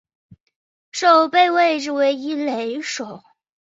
[0.91, 3.21] 守备位置为一垒手。